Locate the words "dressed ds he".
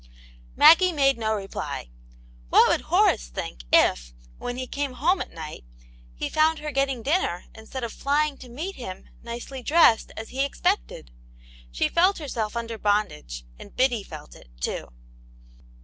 9.61-10.43